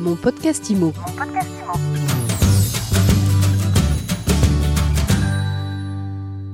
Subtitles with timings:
[0.00, 0.94] Mon podcast IMO.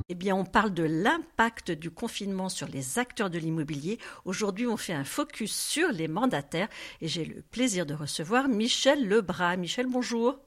[0.08, 4.00] Eh bien, on parle de l'impact du confinement sur les acteurs de l'immobilier.
[4.24, 6.66] Aujourd'hui, on fait un focus sur les mandataires
[7.00, 9.56] et j'ai le plaisir de recevoir Michel Lebras.
[9.56, 10.40] Michel, bonjour.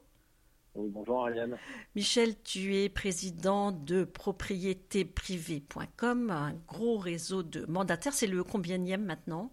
[0.74, 1.56] Oui, bonjour Ariane.
[1.96, 8.12] Michel, tu es président de propriétéprivée.com, un gros réseau de mandataires.
[8.12, 9.50] C'est le combienième maintenant?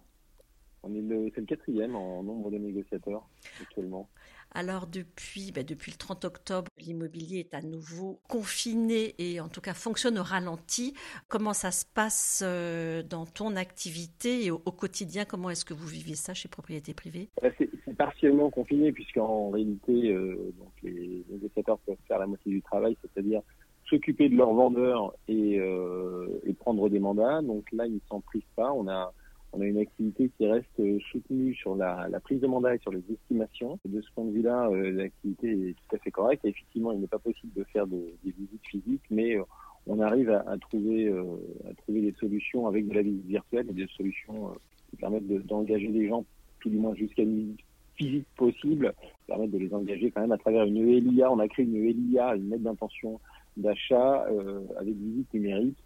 [1.28, 3.28] Le, c'est le quatrième en nombre de négociateurs
[3.60, 4.08] actuellement.
[4.54, 9.60] Alors depuis, ben, depuis le 30 octobre, l'immobilier est à nouveau confiné et en tout
[9.60, 10.94] cas fonctionne au ralenti.
[11.28, 15.24] Comment ça se passe euh, dans ton activité et au, au quotidien?
[15.26, 17.28] Comment est-ce que vous vivez ça chez Propriété Privée?
[17.58, 22.62] C'est, c'est partiellement confiné puisqu'en réalité, euh, donc les négociateurs peuvent faire la moitié du
[22.62, 23.42] travail, c'est-à-dire
[23.88, 27.42] s'occuper de leurs vendeurs et, euh, et prendre des mandats.
[27.42, 28.72] Donc là, ils ne s'en privent pas.
[28.72, 29.12] On a
[29.52, 32.78] on a une activité qui reste euh, soutenue sur la, la prise de mandat et
[32.78, 33.78] sur les estimations.
[33.84, 36.44] De ce point de vue-là, euh, l'activité est tout à fait correcte.
[36.44, 39.42] Effectivement, il n'est pas possible de faire de- des visites physiques, mais euh,
[39.86, 41.22] on arrive à, à trouver euh,
[41.70, 44.54] à trouver des solutions avec de la visite virtuelle et des solutions euh,
[44.90, 46.24] qui permettent de- d'engager des gens,
[46.60, 47.60] tout du moins jusqu'à une visite
[47.94, 51.32] physique possible, qui permettent de les engager quand même à travers une ELIA.
[51.32, 53.18] On a créé une ELIA, une lettre d'intention
[53.56, 55.78] d'achat euh, avec visite numérique.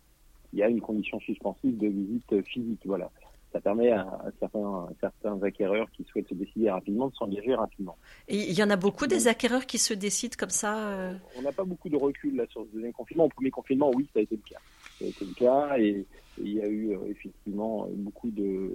[0.52, 2.82] Il y a une condition suspensive de visite physique.
[2.84, 3.10] Voilà
[3.53, 7.55] ça permet à, à certains, à certains acquéreurs qui souhaitent se décider rapidement de s'engager
[7.55, 7.97] rapidement.
[8.28, 11.42] Et il y en a beaucoup des acquéreurs qui se décident comme ça euh, On
[11.42, 13.25] n'a pas beaucoup de recul là sur le deuxième confinement.
[13.25, 14.61] Au premier confinement, oui, ça a été le cas.
[14.98, 16.06] Ça a été le cas et, et
[16.39, 18.70] il y a eu euh, effectivement beaucoup de,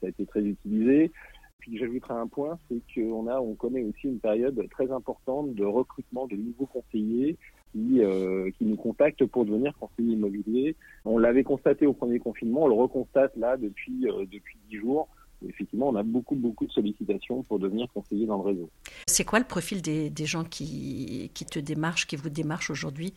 [0.00, 1.12] ça a été très utilisé.
[1.58, 5.64] Puis j'ajouterai un point, c'est qu'on a, on connaît aussi une période très importante de
[5.64, 7.36] recrutement de nouveaux conseillers
[7.72, 10.76] qui, euh, qui nous contactent pour devenir conseiller immobilier.
[11.04, 15.08] On l'avait constaté au premier confinement, on le reconstate là depuis euh, depuis dix jours.
[15.46, 18.70] Effectivement, on a beaucoup beaucoup de sollicitations pour devenir conseiller dans le réseau.
[19.06, 23.14] C'est quoi le profil des, des gens qui, qui te démarchent, qui vous démarchent aujourd'hui?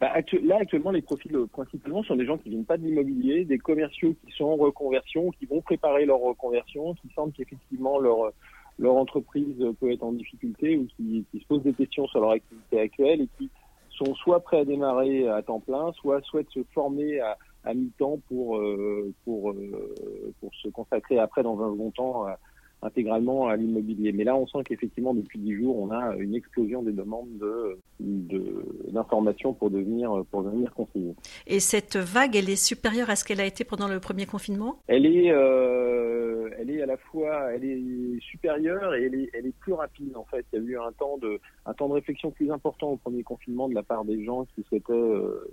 [0.00, 3.44] Bah, là, actuellement, les profils euh, principalement sont des gens qui viennent pas de l'immobilier,
[3.44, 8.32] des commerciaux qui sont en reconversion, qui vont préparer leur reconversion, qui sentent qu'effectivement leur
[8.78, 12.80] leur entreprise peut être en difficulté ou qui, se posent des questions sur leur activité
[12.80, 13.50] actuelle et qui
[13.90, 18.20] sont soit prêts à démarrer à temps plein, soit souhaitent se former à, à mi-temps
[18.28, 22.38] pour euh, pour euh, pour se consacrer après dans un second temps à-
[22.82, 24.12] intégralement à l'immobilier.
[24.12, 27.78] Mais là, on sent qu'effectivement, depuis dix jours, on a une explosion des demandes de
[28.00, 31.14] de- d'informations pour devenir pour devenir conseiller.
[31.46, 34.78] Et cette vague, elle est supérieure à ce qu'elle a été pendant le premier confinement?
[34.88, 39.46] Elle est euh, elle est à la fois elle est supérieure et elle est elle
[39.46, 40.44] est plus rapide en fait.
[40.52, 43.22] Il y a eu un temps de un temps de réflexion plus important au premier
[43.22, 45.48] confinement de la part des gens qui souhaitaient euh,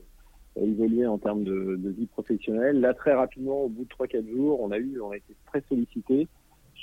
[0.56, 2.81] évoluer en termes de, de vie professionnelle.
[2.81, 5.35] Là, très rapidement, au bout de trois quatre jours, on a eu on a été
[5.46, 6.28] très sollicité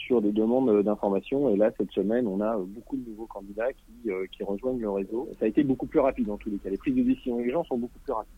[0.06, 4.10] sur des demandes d'information et là cette semaine on a beaucoup de nouveaux candidats qui,
[4.10, 5.28] euh, qui rejoignent le réseau.
[5.38, 6.70] Ça a été beaucoup plus rapide en tous les cas.
[6.70, 8.32] Les prises de décision des gens sont beaucoup plus rapides.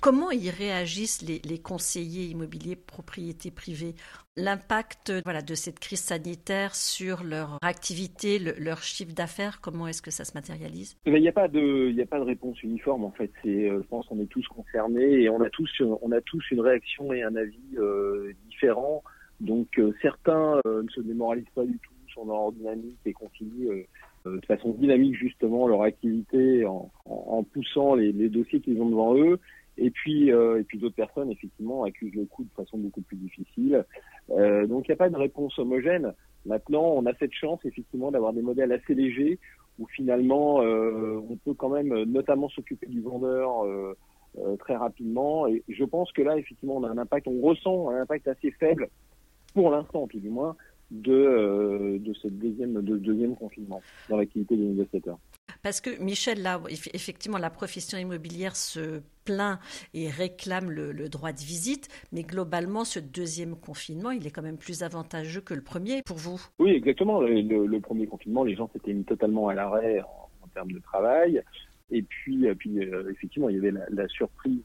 [0.00, 3.94] Comment y réagissent les, les conseillers immobiliers propriétés privées
[4.36, 10.02] L'impact voilà, de cette crise sanitaire sur leur activité, le- leur chiffre d'affaires, comment est-ce
[10.02, 10.96] que ça se matérialise?
[11.06, 13.30] Mais Il n'y a pas de, il n'y a pas de réponse uniforme en fait.
[13.46, 15.70] Euh, je pense qu'on est tous concernés et on a tous,
[16.02, 19.02] on a tous une réaction et un avis euh, différent.
[19.40, 23.12] Donc euh, certains euh, ne se démoralisent pas du tout, sont dans leur dynamique et
[23.12, 23.86] continuent
[24.26, 28.80] euh, de façon dynamique justement leur activité en, en, en poussant les, les dossiers qu'ils
[28.82, 29.38] ont devant eux.
[29.78, 33.16] Et puis, euh, et puis d'autres personnes effectivement accusent le coup de façon beaucoup plus
[33.16, 33.84] difficile.
[34.30, 36.12] Euh, donc il n'y a pas de réponse homogène.
[36.44, 39.38] Maintenant, on a cette chance effectivement d'avoir des modèles assez légers
[39.78, 43.64] où finalement euh, on peut quand même notamment s'occuper du vendeur
[44.58, 45.46] très rapidement.
[45.46, 48.50] Et je pense que là, effectivement, on a un impact, on ressent un impact assez
[48.52, 48.88] faible
[49.54, 50.56] pour l'instant, tout du moins,
[50.90, 55.18] de, euh, de ce deuxième, de deuxième confinement dans l'activité des négociateurs.
[55.62, 59.58] Parce que Michel, là, eff- effectivement, la profession immobilière se plaint
[59.94, 64.42] et réclame le, le droit de visite, mais globalement, ce deuxième confinement, il est quand
[64.42, 66.40] même plus avantageux que le premier pour vous.
[66.58, 67.20] Oui, exactement.
[67.20, 70.72] Le, le- le premier confinement, les gens s'étaient mis totalement à l'arrêt en, en termes
[70.72, 71.42] de travail.
[71.90, 74.62] Et puis, et puis euh, effectivement, il y avait la, la surprise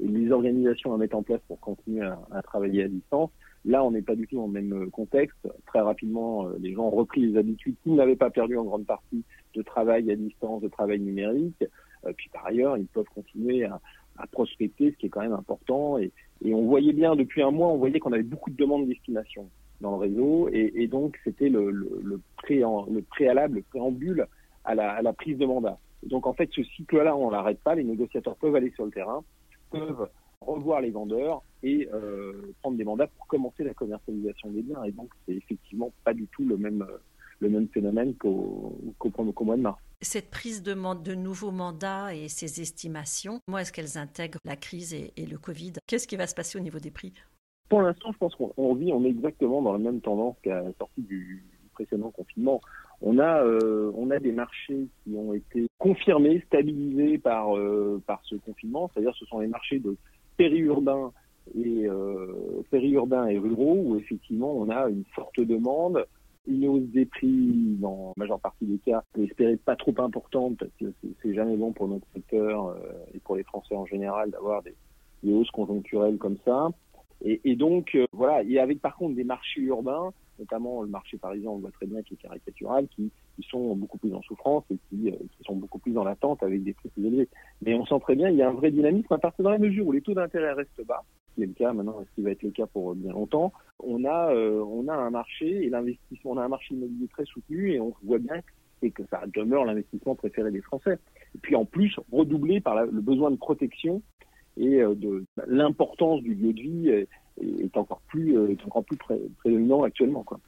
[0.00, 3.30] et les organisations à mettre en place pour continuer à, à travailler à distance.
[3.68, 5.46] Là, on n'est pas du tout dans le même contexte.
[5.66, 8.86] Très rapidement, euh, les gens ont repris les habitudes qu'ils n'avaient pas perdues en grande
[8.86, 9.24] partie
[9.54, 11.62] de travail à distance, de travail numérique.
[12.06, 13.78] Euh, puis par ailleurs, ils peuvent continuer à,
[14.32, 15.98] prospecter, ce qui est quand même important.
[15.98, 16.10] Et,
[16.46, 19.50] on voyait bien depuis un mois, on voyait qu'on avait beaucoup de demandes d'estimation
[19.82, 24.26] dans le réseau, et, donc c'était le, le, le, pré, le préalable, le préambule
[24.64, 25.78] à la, prise de mandat.
[26.04, 27.74] Donc en fait, ce cycle-là, on l'arrête pas.
[27.74, 29.22] Les négociateurs peuvent aller sur le terrain,
[29.70, 30.08] peuvent
[30.54, 34.82] revoir les vendeurs et euh, prendre des mandats pour commencer la commercialisation des biens.
[34.84, 36.86] Et donc c'est effectivement pas du tout le même
[37.40, 38.76] le même phénomène qu'au
[39.40, 39.78] mois de mars.
[40.00, 44.92] Cette prise de, de nouveaux mandats et ces estimations, comment est-ce qu'elles intègrent la crise
[44.92, 45.74] et, et le Covid?
[45.86, 47.12] Qu'est-ce qui va se passer au niveau des prix?
[47.68, 50.72] Pour l'instant, je pense qu'on vit, on est exactement dans la même tendance qu'à la
[50.78, 51.44] sortie du,
[51.78, 52.60] précédent confinement.
[53.00, 58.20] On a, euh, on a des marchés qui ont été confirmés, stabilisés par, euh, par
[58.24, 59.96] ce confinement, c'est-à-dire ce sont les marchés de
[60.38, 61.12] périurbains
[61.54, 66.06] et euh, et ruraux où effectivement on a une forte demande,
[66.46, 70.72] une hausse des prix dans la majeure partie des cas, espérer pas trop importante parce
[70.80, 70.86] que
[71.22, 72.74] c'est jamais bon pour notre secteur
[73.12, 74.74] et pour les Français en général d'avoir des,
[75.30, 76.70] hausses conjoncturelles comme ça.
[77.22, 81.58] Et, donc voilà, et avec par contre des marchés urbains notamment le marché parisien, on
[81.58, 85.10] voit très bien, qui est caricatural, qui, qui sont beaucoup plus en souffrance et qui,
[85.10, 87.28] euh, qui sont beaucoup plus en attente avec des prix plus élevés.
[87.62, 89.58] Mais on sent très bien, il y a un vrai dynamisme à partir de la
[89.58, 92.22] mesure où les taux d'intérêt restent bas, ce qui est le cas maintenant, ce qui
[92.22, 93.52] va être le cas pour bien longtemps.
[93.78, 97.24] On a, euh, on a un marché et l'investissement, on a un marché immobilier très
[97.26, 98.40] soutenu et on voit bien
[98.82, 100.98] et que ça demeure l'investissement préféré des Français.
[101.34, 104.02] Et puis en plus, redoublé par le besoin de protection
[104.56, 107.06] et euh, de l'importance du lieu de vie
[107.40, 108.98] est encore plus, est encore plus
[109.38, 110.40] prédominant actuellement quoi.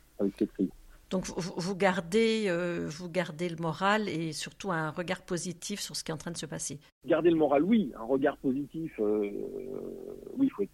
[1.11, 6.05] Donc vous, gardez, euh, vous gardez le moral et surtout un regard positif sur ce
[6.05, 6.79] qui est en train de se passer.
[7.05, 9.29] Garder le moral, oui, un regard positif, euh,
[10.39, 10.71] oui, il faut être.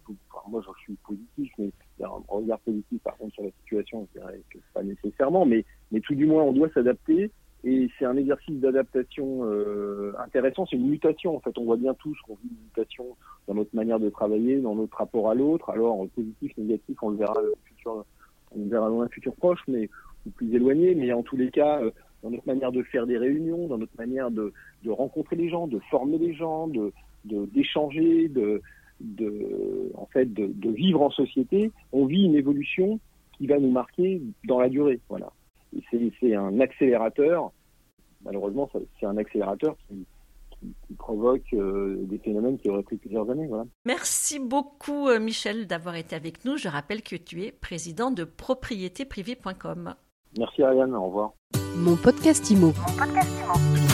[0.47, 1.71] moi, je suis positif, mais
[2.03, 6.01] un regard positif, par contre, sur la situation, je dirais que pas nécessairement, mais, mais
[6.01, 7.31] tout du moins, on doit s'adapter
[7.63, 11.57] et c'est un exercice d'adaptation euh, intéressant, c'est une mutation en fait.
[11.57, 13.17] On voit bien tous qu'on vit une mutation
[13.47, 15.71] dans notre manière de travailler, dans notre rapport à l'autre.
[15.71, 17.33] Alors positif, négatif, on le verra
[17.65, 18.05] futur,
[18.51, 19.89] on le verra dans un futur proche, mais
[20.31, 20.95] plus éloigné.
[20.95, 21.91] Mais en tous les cas, euh,
[22.23, 24.53] dans notre manière de faire des réunions, dans notre manière de,
[24.87, 26.91] rencontrer les gens, de former les gens, de
[27.25, 28.61] d'échanger, de,
[29.95, 33.01] en fait, de, vivre en société, on vit une évolution
[33.33, 35.01] qui va nous marquer dans la durée.
[35.09, 35.31] Voilà.
[35.91, 37.51] C'est un accélérateur
[38.23, 38.69] malheureusement,
[38.99, 40.05] c'est un accélérateur qui,
[40.97, 43.47] provoque euh, des phénomènes qui auraient pris plusieurs années.
[43.85, 46.57] Merci beaucoup, euh, Michel, d'avoir été avec nous.
[46.57, 49.93] Je rappelle que tu es président de propriétéprivée.com.
[50.37, 50.93] Merci, Ariane.
[50.95, 51.31] Au revoir.
[51.75, 53.86] Mon podcast Mon podcast Imo.